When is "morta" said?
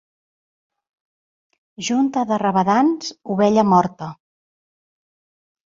3.77-4.13